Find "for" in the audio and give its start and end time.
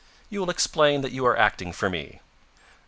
1.71-1.87